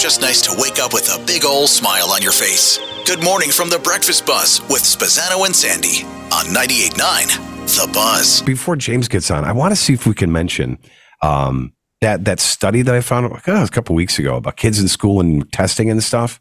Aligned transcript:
Sometimes 0.00 0.02
it's 0.02 0.02
just 0.02 0.20
nice 0.20 0.40
to 0.42 0.60
wake 0.60 0.78
up 0.78 0.92
with 0.94 1.08
a 1.14 1.24
big 1.26 1.44
ol' 1.44 1.66
smile 1.66 2.10
on 2.10 2.22
your 2.22 2.32
face. 2.32 2.78
Good 3.06 3.22
morning 3.22 3.50
from 3.50 3.68
the 3.68 3.78
Breakfast 3.78 4.24
Buzz 4.26 4.60
with 4.70 4.82
Spazzano 4.82 5.44
and 5.44 5.54
Sandy 5.54 6.04
on 6.32 6.46
98.9 6.54 7.86
The 7.86 7.92
Buzz. 7.92 8.42
Before 8.42 8.76
James 8.76 9.08
gets 9.08 9.30
on, 9.30 9.44
I 9.44 9.52
want 9.52 9.72
to 9.72 9.76
see 9.76 9.92
if 9.92 10.06
we 10.06 10.14
can 10.14 10.32
mention 10.32 10.78
um, 11.22 11.72
that 12.00 12.24
that 12.24 12.40
study 12.40 12.82
that 12.82 12.94
I 12.94 13.00
found 13.02 13.26
oh, 13.26 13.36
a 13.62 13.68
couple 13.68 13.94
weeks 13.94 14.18
ago 14.18 14.36
about 14.36 14.56
kids 14.56 14.80
in 14.80 14.88
school 14.88 15.20
and 15.20 15.50
testing 15.52 15.90
and 15.90 16.02
stuff. 16.02 16.40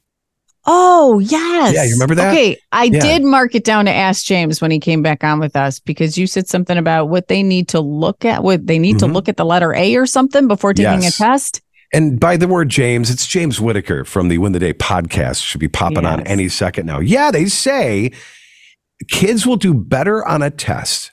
Oh, 0.65 1.19
yes. 1.19 1.73
Yeah, 1.73 1.83
you 1.85 1.93
remember 1.93 2.15
that? 2.15 2.31
Okay, 2.33 2.57
I 2.71 2.85
Yeah. 2.85 2.99
did 2.99 3.23
mark 3.23 3.55
it 3.55 3.63
down 3.63 3.85
to 3.85 3.91
ask 3.91 4.23
James 4.25 4.61
when 4.61 4.71
he 4.71 4.79
came 4.79 5.01
back 5.01 5.23
on 5.23 5.39
with 5.39 5.55
us 5.55 5.79
because 5.79 6.17
you 6.17 6.27
said 6.27 6.47
something 6.47 6.77
about 6.77 7.05
what 7.09 7.27
they 7.27 7.43
need 7.43 7.69
to 7.69 7.79
look 7.79 8.23
at. 8.25 8.43
What 8.43 8.67
they 8.67 8.77
need 8.77 8.99
to 8.99 9.05
Mhm. 9.05 9.13
look 9.13 9.27
at 9.29 9.37
the 9.37 9.45
letter 9.45 9.73
A 9.73 9.95
or 9.95 10.05
something 10.05 10.47
before 10.47 10.73
taking 10.73 11.03
Yes. 11.03 11.15
a 11.15 11.23
test. 11.23 11.61
And 11.91 12.19
by 12.19 12.37
the 12.37 12.47
word 12.47 12.69
James, 12.69 13.09
it's 13.09 13.25
James 13.25 13.59
Whittaker 13.59 14.03
from 14.05 14.27
the 14.27 14.37
Win 14.37 14.51
the 14.51 14.59
Day 14.59 14.73
podcast. 14.73 15.43
Should 15.43 15.59
be 15.59 15.67
popping 15.67 16.05
on 16.05 16.21
any 16.27 16.47
second 16.47 16.85
now. 16.85 16.99
Yeah, 16.99 17.31
they 17.31 17.45
say 17.45 18.11
kids 19.09 19.45
will 19.47 19.55
do 19.55 19.73
better 19.73 20.25
on 20.27 20.41
a 20.41 20.51
test 20.51 21.11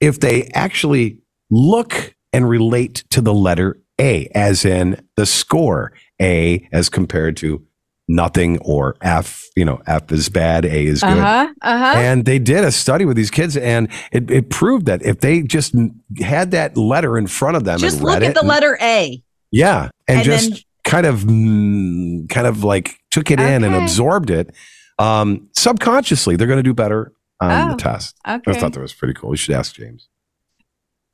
if 0.00 0.20
they 0.20 0.44
actually 0.54 1.18
look 1.50 2.14
and 2.32 2.48
relate 2.48 3.04
to 3.10 3.20
the 3.20 3.34
letter 3.34 3.80
A, 4.00 4.28
as 4.34 4.64
in 4.64 5.04
the 5.16 5.26
score 5.26 5.92
A 6.20 6.68
as 6.72 6.88
compared 6.88 7.36
to 7.38 7.66
nothing 8.08 8.58
or 8.58 8.96
F. 9.00 9.44
You 9.56 9.64
know, 9.64 9.82
F 9.86 10.12
is 10.12 10.28
bad, 10.28 10.64
A 10.64 10.86
is 10.86 11.00
good. 11.02 11.18
Uh 11.18 11.20
huh. 11.20 11.52
Uh 11.62 11.78
huh. 11.78 11.98
And 11.98 12.24
they 12.24 12.38
did 12.38 12.64
a 12.64 12.70
study 12.72 13.04
with 13.04 13.16
these 13.16 13.30
kids, 13.30 13.56
and 13.56 13.88
it, 14.12 14.30
it 14.30 14.50
proved 14.50 14.86
that 14.86 15.02
if 15.02 15.20
they 15.20 15.42
just 15.42 15.74
had 16.20 16.52
that 16.52 16.76
letter 16.76 17.18
in 17.18 17.26
front 17.26 17.56
of 17.56 17.64
them 17.64 17.78
Just 17.80 17.96
and 17.96 18.04
look 18.04 18.14
read 18.14 18.22
at 18.22 18.30
it, 18.30 18.34
the 18.34 18.40
and- 18.40 18.48
letter 18.48 18.78
A. 18.80 19.22
yeah, 19.52 19.90
and, 20.08 20.16
And 20.18 20.24
just 20.24 20.50
then- 20.50 20.58
kind 20.84 21.06
of, 21.06 21.20
mm, 21.20 22.28
kind 22.28 22.46
of 22.48 22.64
like 22.64 22.98
took 23.12 23.30
it 23.30 23.38
in 23.38 23.62
and 23.62 23.74
absorbed 23.76 24.30
it. 24.30 24.52
Um, 24.98 25.48
subconsciously, 25.52 26.34
they're 26.36 26.46
going 26.48 26.58
to 26.58 26.62
do 26.64 26.74
better 26.74 27.12
on 27.40 27.68
the 27.68 27.74
Oh, 27.74 27.76
test. 27.76 28.16
I 28.24 28.38
thought 28.38 28.72
that 28.72 28.80
was 28.80 28.92
pretty 28.92 29.14
cool. 29.14 29.30
We 29.30 29.36
should 29.36 29.54
ask 29.54 29.74
James. 29.74 30.08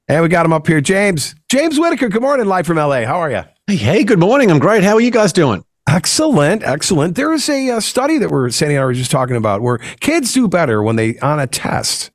And 0.09 0.23
we 0.23 0.29
got 0.29 0.47
him 0.47 0.53
up 0.55 0.67
here, 0.67 0.81
James. 0.81 1.35
James 1.51 1.79
Whittaker. 1.79 2.09
Good 2.09 2.23
morning, 2.23 2.47
live 2.47 2.67
from 2.67 2.79
LA. 2.79 3.05
How 3.05 3.19
are 3.21 3.31
you? 3.31 3.43
Hey, 3.67 3.77
hey, 3.77 4.05
good 4.05 4.19
morning. 4.19 4.51
I'm 4.51 4.59
great. 4.59 4.83
How 4.83 4.95
are 4.95 5.01
you 5.01 5.11
guys 5.11 5.33
doing? 5.35 5.65
Excellent, 5.87 6.63
excellent. 6.63 7.15
There 7.15 7.33
is 7.33 7.49
a, 7.49 7.71
uh 7.71 7.81
study 7.81 8.19
that 8.19 8.31
we're 8.31 8.51
Sandy 8.51 8.75
and 8.75 8.83
I 8.83 8.85
were 8.85 8.93
just 8.95 9.11
talking 9.11 9.37
about 9.37 9.61
where 9.63 9.79
kids 10.01 10.33
do 10.35 10.47
better 10.49 10.83
when 10.83 10.97
they 10.97 11.19
on 11.19 11.41
a 11.41 11.47
test 11.47 12.11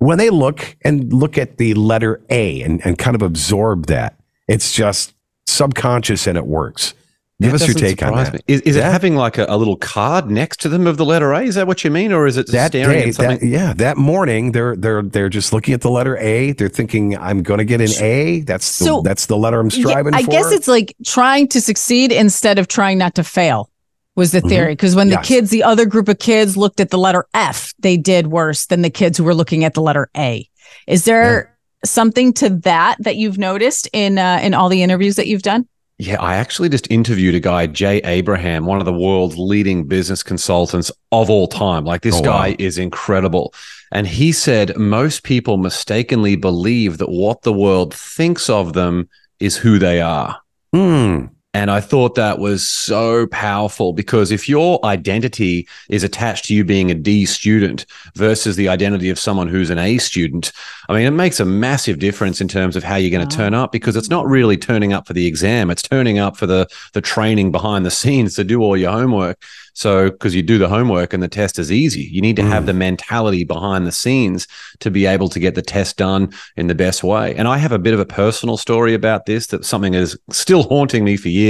when 0.00 0.18
they 0.18 0.28
look 0.30 0.76
and 0.84 1.12
look 1.12 1.38
at 1.38 1.58
the 1.58 1.74
letter 1.74 2.20
A 2.30 2.62
and, 2.62 2.84
and 2.84 2.98
kind 2.98 3.14
of 3.14 3.22
absorb 3.22 3.86
that. 3.86 4.18
It's 4.48 4.72
just 4.72 5.14
subconscious 5.46 6.26
and 6.26 6.36
it 6.38 6.46
works. 6.46 6.94
Give 7.40 7.50
That 7.52 7.62
us 7.62 7.66
your 7.68 7.74
take 7.74 8.02
on 8.02 8.08
surprise 8.10 8.26
that. 8.30 8.34
me. 8.34 8.40
Is, 8.54 8.60
is 8.60 8.76
Yeah. 8.76 8.88
it 8.88 8.92
having 8.92 9.16
like 9.16 9.36
a, 9.36 9.46
a 9.48 9.56
little 9.56 9.76
card 9.76 10.30
next 10.30 10.60
to 10.60 10.68
them 10.68 10.86
of 10.86 10.96
the 10.96 11.04
letter 11.04 11.32
A? 11.32 11.42
Is 11.42 11.56
that 11.56 11.66
what 11.66 11.82
you 11.82 11.90
mean, 11.90 12.12
or 12.12 12.26
is 12.26 12.36
it 12.36 12.46
that 12.52 12.68
staring 12.70 13.00
day, 13.02 13.08
at 13.08 13.14
something? 13.16 13.38
that, 13.40 13.46
yeah, 13.46 13.72
that 13.74 13.96
morning 13.96 14.52
they're 14.52 14.76
they're 14.76 15.02
they're 15.02 15.28
just 15.28 15.52
looking 15.52 15.74
at 15.74 15.80
the 15.80 15.90
letter 15.90 16.16
A. 16.18 16.52
They're 16.52 16.68
thinking, 16.68 17.16
"I'm 17.18 17.42
going 17.42 17.58
to 17.58 17.64
get 17.64 17.80
an 17.80 17.90
A. 18.00 18.42
That's 18.42 18.78
the, 18.78 18.84
So- 18.84 19.00
that's 19.02 19.26
the 19.26 19.36
letter 19.36 19.58
I'm 19.58 19.70
Yeah, 19.72 19.88
striving 19.88 20.14
I 20.14 20.22
for." 20.22 20.30
guess 20.30 20.52
it's 20.52 20.68
like 20.68 20.94
trying 21.04 21.48
to 21.48 21.60
succeed 21.60 22.12
instead 22.12 22.60
of 22.60 22.68
trying 22.68 22.98
not 22.98 23.16
to 23.16 23.24
fail 23.24 23.70
was 24.14 24.30
the 24.30 24.40
Mhm. 24.42 24.48
theory. 24.48 24.72
Because 24.74 24.94
when 24.94 25.08
Yes. 25.08 25.26
the 25.26 25.34
kids, 25.34 25.50
the 25.50 25.64
other 25.64 25.84
group 25.86 26.08
of 26.08 26.20
kids 26.20 26.56
looked 26.56 26.78
at 26.78 26.90
the 26.90 26.98
letter 26.98 27.26
F, 27.34 27.72
they 27.80 27.96
did 27.96 28.28
worse 28.28 28.66
than 28.66 28.82
the 28.82 28.90
kids 28.90 29.18
who 29.18 29.24
were 29.24 29.34
looking 29.34 29.64
at 29.64 29.74
the 29.74 29.82
letter 29.82 30.08
A. 30.16 30.48
Is 30.86 31.06
there 31.06 31.56
something 31.84 32.32
to 32.34 32.48
that 32.50 32.96
that 33.00 33.16
you've 33.16 33.38
noticed 33.38 33.88
in 33.92 34.18
uh, 34.18 34.40
in 34.42 34.54
all 34.54 34.68
the 34.68 34.82
interviews 34.82 35.16
that 35.16 35.26
you've 35.26 35.42
done? 35.42 35.66
Yeah, 35.98 36.20
I 36.20 36.34
actually 36.36 36.68
just 36.68 36.90
interviewed 36.90 37.34
a 37.36 37.40
guy, 37.40 37.66
Jay 37.68 37.98
Abraham, 37.98 38.66
one 38.66 38.80
of 38.80 38.86
the 38.86 38.92
world's 38.92 39.38
leading 39.38 39.86
business 39.86 40.22
consultants 40.22 40.90
of 41.12 41.30
all 41.30 41.46
time. 41.46 41.84
Like 41.84 42.02
this 42.02 42.16
Oh, 42.16 42.22
guy 42.22 42.50
wow. 42.50 42.56
is 42.58 42.76
incredible. 42.78 43.54
And 43.92 44.06
he 44.06 44.32
said 44.32 44.76
most 44.76 45.22
people 45.22 45.58
mistakenly 45.58 46.34
believe 46.34 46.98
that 46.98 47.10
what 47.10 47.42
the 47.42 47.52
world 47.52 47.94
thinks 47.94 48.50
of 48.50 48.72
them 48.72 49.08
is 49.38 49.56
who 49.56 49.78
they 49.78 50.00
are. 50.00 50.40
Hmm. 50.72 51.26
And 51.54 51.70
I 51.70 51.80
thought 51.80 52.14
that 52.14 52.38
was 52.38 52.66
so 52.66 53.26
powerful 53.26 53.92
because 53.92 54.30
if 54.30 54.48
your 54.48 54.82
identity 54.86 55.68
is 55.90 56.02
attached 56.02 56.46
to 56.46 56.54
you 56.54 56.64
being 56.64 56.90
a 56.90 56.94
D 56.94 57.26
student 57.26 57.84
versus 58.14 58.56
the 58.56 58.70
identity 58.70 59.10
of 59.10 59.18
someone 59.18 59.48
who's 59.48 59.68
an 59.68 59.78
A 59.78 59.98
student, 59.98 60.50
I 60.88 60.94
mean, 60.94 61.06
it 61.06 61.10
makes 61.10 61.40
a 61.40 61.44
massive 61.44 61.98
difference 61.98 62.40
in 62.40 62.48
terms 62.48 62.74
of 62.74 62.84
how 62.84 62.96
you're 62.96 63.10
going 63.10 63.28
to 63.28 63.36
turn 63.36 63.52
up 63.52 63.70
because 63.70 63.96
it's 63.96 64.08
not 64.08 64.26
really 64.26 64.56
turning 64.56 64.94
up 64.94 65.06
for 65.06 65.12
the 65.12 65.26
exam. 65.26 65.70
It's 65.70 65.82
turning 65.82 66.18
up 66.18 66.38
for 66.38 66.46
the, 66.46 66.66
the 66.94 67.02
training 67.02 67.52
behind 67.52 67.84
the 67.84 67.90
scenes 67.90 68.34
to 68.36 68.44
do 68.44 68.62
all 68.62 68.76
your 68.76 68.92
homework. 68.92 69.38
So, 69.74 70.10
because 70.10 70.34
you 70.34 70.42
do 70.42 70.58
the 70.58 70.68
homework 70.68 71.14
and 71.14 71.22
the 71.22 71.28
test 71.28 71.58
is 71.58 71.72
easy, 71.72 72.02
you 72.02 72.20
need 72.20 72.36
to 72.36 72.42
have 72.42 72.64
mm. 72.64 72.66
the 72.66 72.74
mentality 72.74 73.42
behind 73.42 73.86
the 73.86 73.92
scenes 73.92 74.46
to 74.80 74.90
be 74.90 75.06
able 75.06 75.30
to 75.30 75.40
get 75.40 75.54
the 75.54 75.62
test 75.62 75.96
done 75.96 76.30
in 76.56 76.66
the 76.66 76.74
best 76.74 77.02
way. 77.02 77.34
And 77.34 77.48
I 77.48 77.56
have 77.56 77.72
a 77.72 77.78
bit 77.78 77.94
of 77.94 78.00
a 78.00 78.04
personal 78.04 78.58
story 78.58 78.92
about 78.92 79.24
this 79.24 79.46
that 79.46 79.64
something 79.64 79.94
is 79.94 80.18
still 80.30 80.64
haunting 80.64 81.04
me 81.04 81.16
for 81.16 81.28
years. 81.28 81.41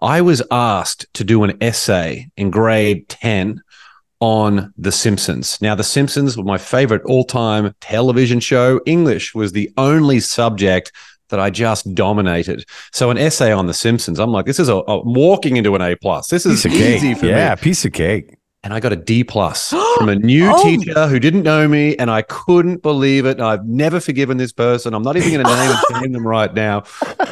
I 0.00 0.20
was 0.20 0.42
asked 0.50 1.06
to 1.14 1.24
do 1.24 1.44
an 1.44 1.56
essay 1.60 2.30
in 2.36 2.50
grade 2.50 3.08
10 3.08 3.60
on 4.20 4.72
The 4.76 4.92
Simpsons. 4.92 5.60
Now, 5.60 5.74
The 5.74 5.84
Simpsons 5.84 6.36
were 6.36 6.44
my 6.44 6.58
favorite 6.58 7.02
all 7.04 7.24
time 7.24 7.74
television 7.80 8.40
show. 8.40 8.80
English 8.86 9.34
was 9.34 9.52
the 9.52 9.70
only 9.76 10.20
subject 10.20 10.92
that 11.30 11.38
I 11.38 11.50
just 11.50 11.94
dominated. 11.94 12.64
So, 12.92 13.10
an 13.10 13.18
essay 13.18 13.52
on 13.52 13.66
The 13.66 13.74
Simpsons, 13.74 14.18
I'm 14.18 14.30
like, 14.30 14.46
this 14.46 14.58
is 14.58 14.68
a, 14.68 14.76
a 14.76 15.02
walking 15.02 15.56
into 15.56 15.74
an 15.74 15.82
A 15.82 15.96
plus. 15.96 16.28
This 16.28 16.46
is 16.46 16.62
cake. 16.62 16.72
easy 16.72 17.14
for 17.14 17.26
yeah, 17.26 17.32
me. 17.32 17.38
Yeah, 17.38 17.54
piece 17.54 17.84
of 17.84 17.92
cake. 17.92 18.37
And 18.64 18.74
I 18.74 18.80
got 18.80 18.92
a 18.92 18.96
D 18.96 19.22
plus 19.22 19.70
from 19.98 20.08
a 20.08 20.16
new 20.16 20.50
Oh. 20.52 20.62
teacher 20.64 21.06
who 21.06 21.20
didn't 21.20 21.42
know 21.44 21.68
me, 21.68 21.96
and 21.96 22.10
I 22.10 22.22
couldn't 22.22 22.82
believe 22.82 23.24
it. 23.24 23.40
I've 23.40 23.64
never 23.64 24.00
forgiven 24.00 24.36
this 24.36 24.52
person. 24.52 24.94
I'm 24.94 25.02
not 25.02 25.16
even 25.16 25.32
going 25.32 25.44
to 25.46 25.50
name 25.56 25.70
and 25.70 26.02
shame 26.02 26.12
them 26.12 26.26
right 26.26 26.52
now. 26.52 26.82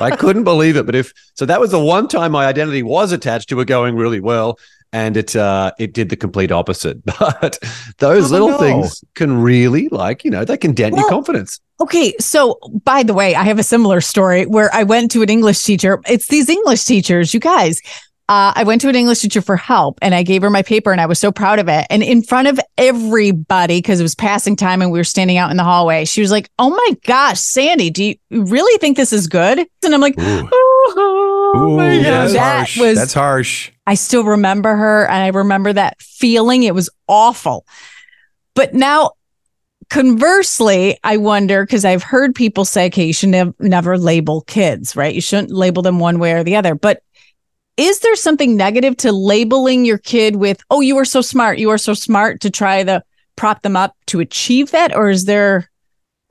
I 0.00 0.15
couldn't 0.16 0.44
believe 0.44 0.76
it. 0.76 0.86
But 0.86 0.94
if 0.94 1.12
so, 1.34 1.44
that 1.47 1.60
was 1.60 1.72
the 1.72 1.81
one 1.81 2.06
time 2.09 2.32
my 2.32 2.47
identity 2.47 2.83
was 2.84 3.10
attached 3.12 3.48
to 3.48 3.60
it 3.60 3.65
going 3.66 3.97
really 3.97 4.21
well, 4.21 4.59
and 4.92 5.16
it 5.16 5.34
uh, 5.34 5.72
it 5.80 5.92
did 5.95 6.10
the 6.10 6.16
complete 6.16 6.53
opposite. 6.53 6.98
But 7.18 7.59
those 7.98 8.30
Oh, 8.30 8.33
little 8.33 8.48
no. 8.51 8.59
things 8.59 9.03
can 9.15 9.42
really, 9.42 9.89
like 9.89 10.24
you 10.24 10.30
know, 10.30 10.45
they 10.45 10.56
can 10.56 10.74
dent 10.74 10.95
your 10.97 11.09
confidence. 11.09 11.59
Okay, 11.80 12.15
so 12.21 12.59
by 12.84 13.03
the 13.03 13.12
way, 13.15 13.34
I 13.34 13.42
have 13.42 13.59
a 13.59 13.65
similar 13.65 14.01
story 14.01 14.47
where 14.47 14.72
I 14.72 14.84
went 14.84 15.10
to 15.10 15.22
an 15.22 15.28
English 15.28 15.60
teacher. 15.62 16.01
It's 16.09 16.28
these 16.28 16.48
English 16.48 16.84
teachers, 16.84 17.34
you 17.34 17.41
guys. 17.41 17.83
Uh, 18.28 18.53
I 18.57 18.65
went 18.65 18.81
to 18.81 18.89
an 18.89 18.97
English 18.97 19.21
teacher 19.21 19.41
for 19.41 19.57
help 19.57 19.99
and 20.03 20.13
I 20.13 20.25
gave 20.25 20.43
her 20.43 20.51
my 20.51 20.63
paper 20.63 20.91
and 20.91 21.01
I 21.01 21.07
was 21.07 21.21
so 21.21 21.31
proud 21.31 21.61
of 21.61 21.69
it. 21.69 21.87
And 21.91 22.03
in 22.03 22.23
front 22.25 22.49
of 22.49 22.59
everybody, 22.77 23.78
because 23.78 24.01
it 24.01 24.03
was 24.03 24.17
passing 24.17 24.57
time 24.57 24.83
and 24.83 24.91
we 24.91 24.99
were 24.99 25.05
standing 25.05 25.37
out 25.37 25.53
in 25.53 25.57
the 25.57 25.63
hallway, 25.63 26.05
she 26.07 26.21
was 26.23 26.33
like, 26.33 26.51
Oh 26.59 26.71
my 26.71 26.97
gosh, 27.05 27.39
Sandy, 27.39 27.89
do 27.91 28.03
you 28.05 28.15
really 28.31 28.77
think 28.78 28.97
this 28.97 29.13
is 29.13 29.28
good? 29.28 29.61
And 29.84 29.95
I'm 29.95 30.01
like, 30.01 30.19
Ooh. 30.19 30.49
Oh, 30.89 31.75
my 31.77 31.97
gosh. 31.99 32.05
that's 32.05 32.33
That 32.33 32.57
harsh. 32.57 32.78
was 32.78 32.99
that's 32.99 33.15
harsh. 33.15 33.71
I 33.87 33.95
still 33.95 34.25
remember 34.25 34.75
her 34.75 35.07
and 35.07 35.23
I 35.23 35.28
remember 35.28 35.73
that 35.73 36.01
feeling. 36.03 36.65
It 36.65 36.75
was 36.75 36.91
awful. 37.07 37.65
But 38.57 38.75
now, 38.75 39.13
conversely, 39.89 40.99
I 41.05 41.17
wonder 41.17 41.65
because 41.65 41.84
I've 41.84 42.03
heard 42.03 42.34
people 42.34 42.65
say, 42.65 42.87
okay, 42.87 43.05
you 43.07 43.13
should 43.13 43.28
nev- 43.28 43.55
never 43.61 43.97
label 43.99 44.41
kids, 44.43 44.97
right? 44.97 45.15
You 45.15 45.21
shouldn't 45.21 45.51
label 45.53 45.83
them 45.83 45.99
one 46.01 46.19
way 46.19 46.33
or 46.33 46.43
the 46.43 46.57
other. 46.57 46.75
But 46.75 47.03
is 47.77 48.01
there 48.01 48.17
something 48.17 48.57
negative 48.57 48.97
to 48.99 49.13
labeling 49.13 49.84
your 49.84 49.99
kid 49.99 50.37
with, 50.37 50.61
oh, 50.71 50.81
you 50.81 50.97
are 50.97 51.05
so 51.05 51.21
smart, 51.21 51.59
you 51.59 51.71
are 51.71 51.78
so 51.78 51.95
smart 51.95 52.41
to 52.41 52.51
try 52.51 52.83
to 52.83 53.03
prop 53.37 53.63
them 53.63 53.77
up 53.77 53.95
to 54.07 54.21
achieve 54.21 54.71
that? 54.71 54.95
Or 54.97 55.11
is 55.11 55.25
there 55.27 55.69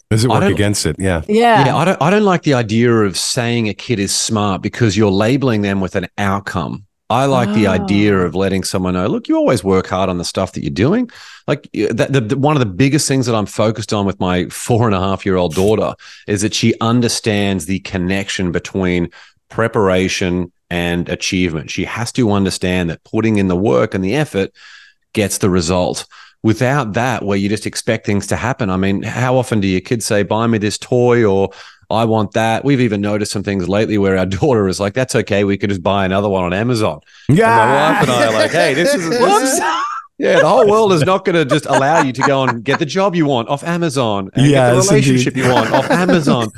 Does 0.09 0.23
it 0.25 0.29
work 0.29 0.43
against 0.43 0.85
it? 0.85 0.95
Yeah. 0.99 1.21
yeah. 1.27 1.65
Yeah, 1.67 1.75
I 1.75 1.85
don't 1.85 2.01
I 2.01 2.09
don't 2.09 2.23
like 2.23 2.43
the 2.43 2.53
idea 2.55 2.91
of 2.91 3.17
saying 3.17 3.69
a 3.69 3.73
kid 3.73 3.99
is 3.99 4.15
smart 4.15 4.61
because 4.61 4.97
you're 4.97 5.11
labeling 5.11 5.61
them 5.61 5.81
with 5.81 5.95
an 5.95 6.07
outcome. 6.17 6.85
I 7.07 7.25
like 7.25 7.53
the 7.53 7.67
idea 7.67 8.15
Oh. 8.17 8.25
of 8.25 8.33
letting 8.33 8.63
someone 8.63 8.95
know, 8.95 9.05
look, 9.05 9.27
you 9.27 9.35
always 9.35 9.63
work 9.63 9.85
hard 9.85 10.09
on 10.09 10.17
the 10.17 10.25
stuff 10.25 10.53
that 10.53 10.63
you're 10.63 10.71
doing. 10.71 11.07
Like 11.47 11.69
y- 11.71 11.89
that, 11.91 12.11
the, 12.11 12.21
the, 12.21 12.37
one 12.37 12.55
of 12.55 12.59
the 12.59 12.65
biggest 12.65 13.07
things 13.07 13.27
that 13.27 13.35
I'm 13.35 13.45
focused 13.45 13.93
on 13.93 14.07
with 14.07 14.19
my 14.19 14.47
four 14.49 14.87
and 14.87 14.95
a 14.95 14.99
half 14.99 15.23
year 15.23 15.35
old 15.35 15.53
daughter 15.53 15.93
is 16.27 16.41
that 16.41 16.55
she 16.55 16.73
understands 16.81 17.67
the 17.67 17.77
connection 17.81 18.51
between 18.51 19.09
preparation 19.49 20.51
and 20.69 21.09
achievement. 21.09 21.69
She 21.71 21.85
has 21.85 22.11
to 22.13 22.31
understand 22.31 22.89
that 22.89 23.03
putting 23.03 23.37
in 23.37 23.47
the 23.47 23.55
work 23.55 23.93
and 23.93 24.03
the 24.03 24.15
effort 24.15 24.51
gets 25.13 25.37
the 25.37 25.49
result. 25.49 26.05
Without 26.43 26.93
that, 26.93 27.23
where 27.23 27.37
you 27.37 27.49
just 27.49 27.65
expect 27.65 28.05
things 28.05 28.27
to 28.27 28.35
happen. 28.35 28.69
I 28.69 28.77
mean, 28.77 29.01
how 29.01 29.35
often 29.35 29.61
do 29.61 29.67
your 29.67 29.81
kids 29.81 30.05
say, 30.05 30.21
buy 30.21 30.45
me 30.45 30.59
this 30.59 30.77
toy 30.77 31.25
or 31.25 31.49
I 31.89 32.05
want 32.05 32.33
that? 32.33 32.63
We've 32.63 32.81
even 32.81 33.01
noticed 33.01 33.31
some 33.31 33.41
things 33.41 33.67
lately 33.67 33.97
where 33.97 34.15
our 34.15 34.25
daughter 34.27 34.67
is 34.67 34.79
like, 34.79 34.93
that's 34.93 35.15
okay. 35.15 35.43
We 35.43 35.57
could 35.57 35.69
just 35.69 35.81
buy 35.81 36.05
another 36.05 36.29
one 36.29 36.43
on 36.43 36.53
Amazon. 36.53 36.99
And 37.47 37.57
my 37.57 37.93
wife 37.93 38.01
and 38.03 38.11
I 38.11 38.25
are 38.27 38.33
like, 38.33 38.51
hey, 38.51 38.75
this 38.75 38.93
is, 38.93 39.09
this 39.09 39.53
is 39.53 39.59
yeah, 40.17 40.39
the 40.39 40.47
whole 40.47 40.69
world 40.69 40.93
is 40.93 41.01
not 41.03 41.25
going 41.25 41.35
to 41.35 41.45
just 41.45 41.65
allow 41.65 42.01
you 42.01 42.13
to 42.13 42.21
go 42.21 42.43
and 42.43 42.63
get 42.63 42.79
the 42.79 42.85
job 42.85 43.15
you 43.15 43.25
want 43.25 43.49
off 43.49 43.63
Amazon 43.63 44.29
and 44.33 44.47
get 44.49 44.71
the 44.71 44.77
relationship 44.81 45.35
indeed. 45.35 45.47
you 45.47 45.53
want 45.53 45.71
off 45.73 45.89
Amazon. 45.91 46.49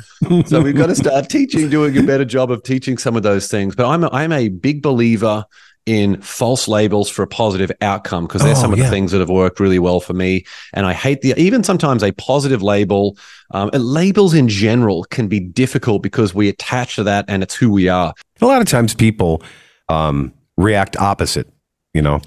so 0.46 0.60
we've 0.60 0.76
got 0.76 0.86
to 0.86 0.94
start 1.04 1.28
teaching, 1.28 1.68
doing 1.68 1.96
a 1.98 2.02
better 2.02 2.24
job 2.24 2.50
of 2.50 2.62
teaching 2.62 2.96
some 2.98 3.16
of 3.16 3.22
those 3.22 3.48
things. 3.48 3.74
But 3.74 3.86
I'm 3.86 4.04
a, 4.04 4.10
I'm 4.12 4.32
a 4.32 4.48
big 4.48 4.82
believer 4.82 5.44
in 5.86 6.20
false 6.20 6.68
labels 6.68 7.08
for 7.08 7.22
a 7.22 7.26
positive 7.26 7.72
outcome 7.80 8.26
because 8.26 8.42
they're 8.42 8.52
Oh, 8.52 8.60
some 8.60 8.72
of 8.74 8.78
yeah. 8.78 8.84
the 8.84 8.90
things 8.90 9.10
that 9.10 9.20
have 9.20 9.30
worked 9.30 9.58
really 9.58 9.78
well 9.78 10.00
for 10.00 10.12
me. 10.12 10.44
And 10.74 10.84
I 10.84 10.92
hate 10.92 11.22
the 11.22 11.34
even 11.40 11.64
sometimes 11.64 12.02
a 12.04 12.12
positive 12.12 12.62
label. 12.62 13.16
Um, 13.52 13.70
labels 13.72 14.34
in 14.34 14.48
general 14.48 15.04
can 15.04 15.28
be 15.28 15.40
difficult 15.40 16.02
because 16.02 16.34
we 16.34 16.50
attach 16.50 16.96
to 16.96 17.04
that 17.04 17.24
and 17.26 17.42
it's 17.42 17.54
who 17.54 17.70
we 17.70 17.88
are. 17.88 18.12
A 18.42 18.46
lot 18.46 18.60
of 18.60 18.68
times 18.68 18.94
people 18.94 19.42
um, 19.88 20.34
react 20.58 20.94
opposite, 20.98 21.48
you 21.94 22.02
know, 22.02 22.20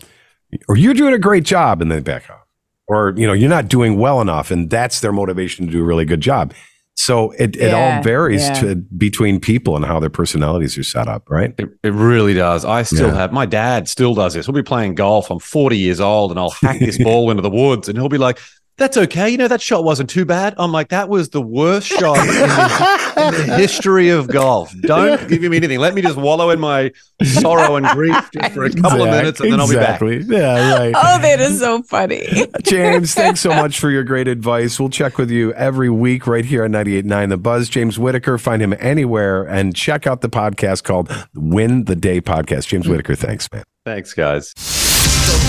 or 0.67 0.77
you're 0.77 0.93
doing 0.93 1.13
a 1.13 1.19
great 1.19 1.43
job 1.43 1.81
and 1.81 1.91
they 1.91 1.99
back 1.99 2.29
off, 2.29 2.45
or, 2.87 3.13
you 3.17 3.25
know, 3.27 3.33
you're 3.33 3.49
not 3.49 3.67
doing 3.67 3.97
well 3.97 4.21
enough. 4.21 4.51
And 4.51 4.69
that's 4.69 4.99
their 4.99 5.11
motivation 5.11 5.65
to 5.65 5.71
do 5.71 5.81
a 5.81 5.83
really 5.85 6.05
good 6.05 6.21
job. 6.21 6.53
So 6.95 7.31
it, 7.31 7.55
it 7.55 7.69
Yeah, 7.71 7.95
all 7.97 8.03
varies 8.03 8.41
yeah. 8.41 8.53
to 8.55 8.75
between 8.75 9.39
people 9.39 9.75
and 9.77 9.85
how 9.85 9.99
their 9.99 10.09
personalities 10.09 10.77
are 10.77 10.83
set 10.83 11.07
up, 11.07 11.23
right? 11.29 11.53
It, 11.57 11.69
it 11.83 11.93
really 11.93 12.33
does. 12.33 12.65
I 12.65 12.83
still 12.83 13.07
Yeah. 13.07 13.15
have 13.15 13.31
my 13.31 13.45
dad 13.45 13.87
still 13.87 14.13
does 14.13 14.33
this. 14.33 14.47
We'll 14.47 14.55
be 14.55 14.63
playing 14.63 14.95
golf. 14.95 15.31
I'm 15.31 15.39
40 15.39 15.77
years 15.77 16.01
old 16.01 16.31
and 16.31 16.39
I'll 16.39 16.49
hack 16.51 16.79
this 16.79 16.97
ball 17.03 17.31
into 17.31 17.41
the 17.41 17.49
woods 17.49 17.87
and 17.87 17.97
he'll 17.97 18.09
be 18.09 18.17
like, 18.17 18.39
that's 18.77 18.97
okay. 18.97 19.29
You 19.29 19.37
know, 19.37 19.47
that 19.47 19.61
shot 19.61 19.83
wasn't 19.83 20.09
too 20.09 20.25
bad. 20.25 20.55
I'm 20.57 20.71
like, 20.71 20.89
that 20.89 21.09
was 21.09 21.29
the 21.29 21.41
worst 21.41 21.87
shot 21.87 22.17
in 22.19 22.27
the, 22.27 23.13
in 23.17 23.47
the 23.47 23.57
history 23.57 24.09
of 24.09 24.27
golf. 24.27 24.73
Don't 24.81 25.27
give 25.29 25.41
me 25.41 25.57
anything. 25.57 25.79
Let 25.79 25.93
me 25.93 26.01
just 26.01 26.17
wallow 26.17 26.49
in 26.49 26.59
my 26.59 26.91
sorrow 27.23 27.75
and 27.75 27.85
grief 27.87 28.15
just 28.33 28.53
for 28.53 28.65
a 28.65 28.71
couple 28.71 29.03
of 29.03 29.09
minutes 29.09 29.39
and 29.39 29.51
then 29.51 29.59
I'll 29.59 29.69
be 29.69 29.75
back. 29.75 30.01
Yeah, 30.01 30.77
right. 30.77 30.93
Oh, 30.95 31.21
that 31.21 31.39
is 31.39 31.59
so 31.59 31.83
funny. 31.83 32.25
James, 32.63 33.13
thanks 33.13 33.41
so 33.41 33.49
much 33.49 33.79
for 33.79 33.89
your 33.91 34.03
great 34.03 34.27
advice. 34.27 34.79
We'll 34.79 34.89
check 34.89 35.17
with 35.17 35.29
you 35.29 35.53
every 35.53 35.89
week 35.89 36.25
right 36.25 36.45
here 36.45 36.63
on 36.63 36.71
98.9 36.71 37.29
The 37.29 37.37
Buzz. 37.37 37.69
James 37.69 37.99
Whittaker, 37.99 38.37
find 38.37 38.61
him 38.61 38.73
anywhere 38.79 39.43
and 39.43 39.75
check 39.75 40.07
out 40.07 40.21
the 40.21 40.29
podcast 40.29 40.83
called 40.83 41.11
Win 41.35 41.85
the 41.85 41.95
Day 41.95 42.19
Podcast. 42.21 42.67
James 42.67 42.87
Whittaker, 42.87 43.15
thanks, 43.15 43.47
man. 43.51 43.63
Thanks, 43.85 44.13
guys. 44.13 44.53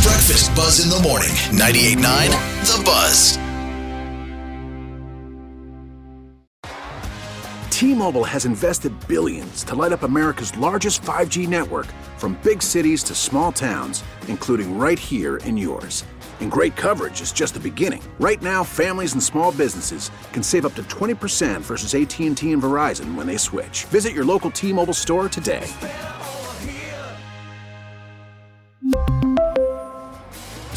Breakfast 0.03 0.53
Buzz 0.57 0.83
in 0.83 0.91
the 0.91 1.01
morning. 1.09 1.31
98.9 1.53 2.29
The 2.67 2.83
Buzz. 2.85 3.39
T-Mobile 7.71 8.25
has 8.25 8.45
invested 8.45 8.93
billions 9.07 9.63
to 9.63 9.77
light 9.77 9.93
up 9.93 10.03
America's 10.03 10.57
largest 10.57 11.03
5G 11.03 11.47
network 11.49 11.87
from 12.17 12.37
big 12.43 12.65
cities 12.65 13.05
to 13.05 13.15
small 13.15 13.53
towns, 13.53 14.03
including 14.27 14.77
right 14.77 14.99
here 14.99 15.37
in 15.39 15.57
yours. 15.57 16.05
And 16.41 16.51
great 16.51 16.75
coverage 16.75 17.21
is 17.21 17.31
just 17.31 17.55
the 17.55 17.61
beginning. 17.61 18.03
Right 18.19 18.43
now, 18.43 18.65
families 18.65 19.13
and 19.13 19.23
small 19.23 19.53
businesses 19.53 20.11
can 20.33 20.43
save 20.43 20.67
up 20.67 20.75
to 20.75 20.83
20% 20.85 21.61
versus 21.61 21.95
AT&T 21.95 22.27
and 22.27 22.37
Verizon 22.37 23.15
when 23.15 23.29
they 23.29 23.37
switch. 23.37 23.85
Visit 23.85 24.13
your 24.13 24.25
local 24.25 24.51
T-Mobile 24.51 24.95
store 24.95 25.29
today. 25.29 25.69